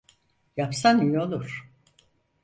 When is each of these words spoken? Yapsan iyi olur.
Yapsan 0.57 1.01
iyi 1.01 1.19
olur. 1.19 1.71